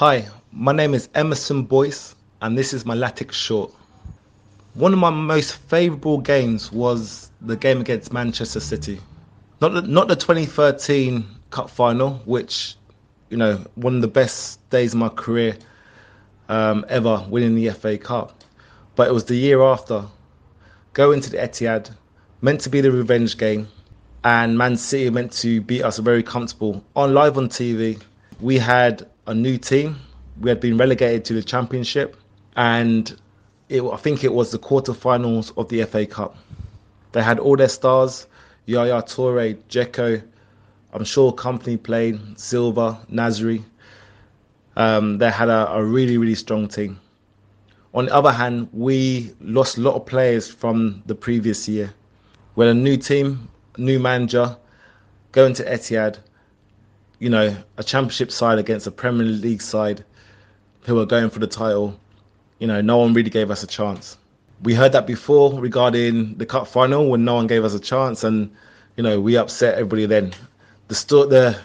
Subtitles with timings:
[0.00, 3.70] Hi, my name is Emerson Boyce, and this is my Latics short.
[4.72, 8.98] One of my most favourable games was the game against Manchester City.
[9.60, 12.76] Not the, not the 2013 Cup final, which,
[13.28, 15.54] you know, one of the best days of my career
[16.48, 18.42] um, ever, winning the FA Cup.
[18.96, 20.06] But it was the year after,
[20.94, 21.90] going to the Etihad,
[22.40, 23.68] meant to be the revenge game,
[24.24, 28.00] and Man City meant to beat us very comfortable on live on TV.
[28.40, 29.96] We had a new team.
[30.40, 32.16] We had been relegated to the Championship,
[32.56, 33.16] and
[33.68, 36.36] it, I think it was the quarterfinals of the FA Cup.
[37.12, 38.26] They had all their stars:
[38.66, 40.20] Yaya Toure, Dzeko.
[40.92, 43.62] I'm sure Kompany played Silva, Nasri.
[44.76, 46.98] Um, they had a, a really, really strong team.
[47.94, 51.94] On the other hand, we lost a lot of players from the previous year.
[52.56, 54.56] We had a new team, new manager,
[55.30, 56.18] going to Etihad.
[57.20, 60.04] You know, a championship side against a Premier League side
[60.80, 61.98] who are going for the title.
[62.58, 64.16] You know, no one really gave us a chance.
[64.62, 68.24] We heard that before regarding the cup final when no one gave us a chance,
[68.24, 68.50] and
[68.96, 70.06] you know we upset everybody.
[70.06, 70.32] Then
[70.88, 70.94] the
[71.28, 71.60] the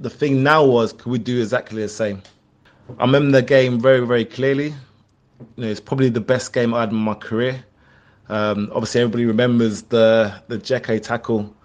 [0.00, 2.22] the thing now was, could we do exactly the same?
[2.98, 4.74] I remember the game very very clearly.
[5.38, 7.64] You know, it's probably the best game I had in my career.
[8.28, 11.55] Um, obviously, everybody remembers the the Dzeko tackle.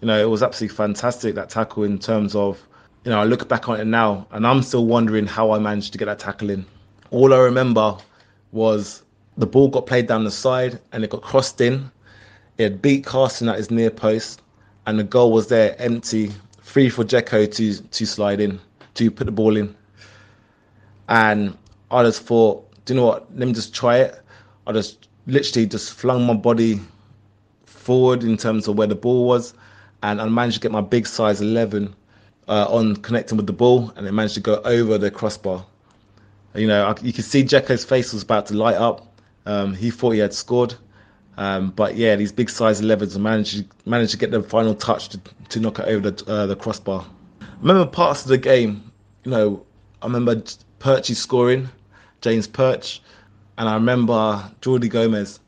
[0.00, 2.60] You know, it was absolutely fantastic that tackle in terms of,
[3.04, 5.92] you know, I look back on it now and I'm still wondering how I managed
[5.92, 6.64] to get that tackle in.
[7.10, 7.96] All I remember
[8.52, 9.02] was
[9.36, 11.90] the ball got played down the side and it got crossed in.
[12.58, 14.42] It beat Carson at his near post,
[14.86, 18.58] and the goal was there empty, free for Dzeko to to slide in,
[18.94, 19.76] to put the ball in.
[21.08, 21.56] And
[21.92, 23.28] I just thought, do you know what?
[23.36, 24.20] Let me just try it.
[24.66, 26.80] I just literally just flung my body
[27.64, 29.54] forward in terms of where the ball was,
[30.02, 31.94] and I managed to get my big size 11
[32.48, 35.64] uh, on connecting with the ball, and it managed to go over the crossbar.
[36.54, 39.14] You know, I, you could see Dzeko's face was about to light up.
[39.46, 40.74] Um, he thought he had scored,
[41.36, 45.20] um, but yeah, these big size 11s managed managed to get the final touch to,
[45.50, 47.06] to knock it over the uh, the crossbar.
[47.40, 48.90] I remember parts of the game.
[49.24, 49.66] You know,
[50.02, 50.36] I remember
[50.80, 51.68] Perchy scoring,
[52.20, 53.02] James Perch,
[53.56, 55.40] and I remember Jordi Gomez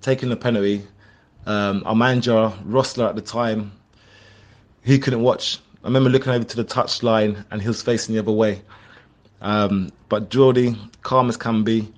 [0.00, 0.86] taking the penalty.
[1.46, 3.72] Um, our manager Rosler at the time,
[4.82, 5.58] he couldn't watch.
[5.82, 8.62] I remember looking over to the touchline and he was facing the other way.
[9.40, 11.90] Um, but Jordi, calm as can be,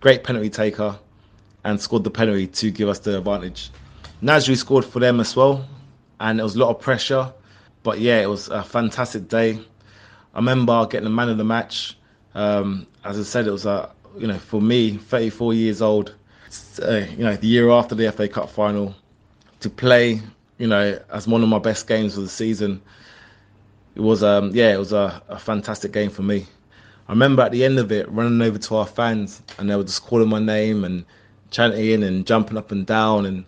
[0.00, 0.98] great penalty taker,
[1.64, 3.70] and scored the penalty to give us the advantage.
[4.22, 5.66] Nasri scored for them as well,
[6.20, 7.32] and it was a lot of pressure.
[7.82, 9.58] But yeah, it was a fantastic day.
[10.34, 11.96] I remember getting the man of the match.
[12.34, 16.14] Um, as I said, it was a you know for me, 34 years old,
[16.82, 18.94] uh, you know the year after the FA Cup final,
[19.60, 20.20] to play
[20.62, 22.80] you know as one of my best games of the season.
[23.96, 26.46] It was um yeah, it was a, a fantastic game for me.
[27.08, 29.82] I remember at the end of it running over to our fans and they were
[29.82, 31.04] just calling my name and
[31.50, 33.44] chanting and jumping up and down and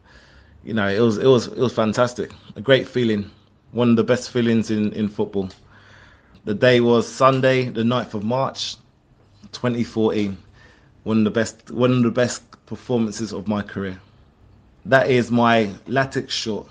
[0.64, 2.32] you know it was it was it was fantastic.
[2.56, 3.30] A great feeling.
[3.70, 5.50] One of the best feelings in in football.
[6.46, 8.74] The day was sunday the 9th of march
[9.52, 10.36] 2014
[11.04, 14.00] one of the best one of the best performances of my career.
[14.84, 16.68] That is my latics short